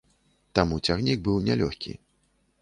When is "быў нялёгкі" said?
1.27-1.93